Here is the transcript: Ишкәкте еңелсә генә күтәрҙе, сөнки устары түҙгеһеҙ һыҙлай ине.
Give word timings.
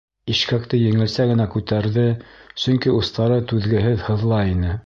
Ишкәкте 0.35 0.79
еңелсә 0.83 1.27
генә 1.33 1.47
күтәрҙе, 1.57 2.07
сөнки 2.65 2.97
устары 3.03 3.41
түҙгеһеҙ 3.53 4.05
һыҙлай 4.09 4.55
ине. 4.61 4.79